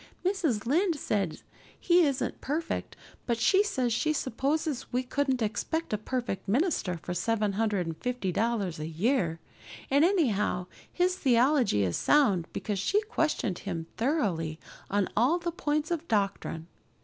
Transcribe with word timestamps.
Mrs. 0.25 0.65
Lynde 0.65 0.95
says 0.95 1.43
he 1.79 2.01
isn't 2.07 2.41
perfect, 2.41 2.95
but 3.27 3.37
she 3.37 3.61
says 3.63 3.93
she 3.93 4.13
supposes 4.13 4.91
we 4.91 5.03
couldn't 5.03 5.43
expect 5.43 5.93
a 5.93 5.97
perfect 5.99 6.47
minister 6.47 6.97
for 7.03 7.13
seven 7.13 7.53
hundred 7.53 7.85
and 7.85 7.95
fifty 7.97 8.31
dollars 8.31 8.79
a 8.79 8.87
year, 8.87 9.39
and 9.91 10.03
anyhow 10.03 10.65
his 10.91 11.15
theology 11.17 11.83
is 11.83 11.97
sound 11.97 12.47
because 12.51 12.79
she 12.79 12.99
questioned 13.03 13.59
him 13.59 13.85
thoroughly 13.97 14.59
on 14.89 15.07
all 15.15 15.37
the 15.37 15.51
points 15.51 15.91
of 15.91 16.07
doctrine. 16.07 16.65